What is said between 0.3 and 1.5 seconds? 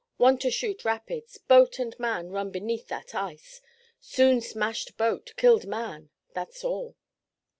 to shoot rapids;